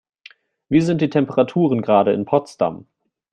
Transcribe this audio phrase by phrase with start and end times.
[0.67, 2.87] Wie sind die Temperaturen gerade in Potsdam?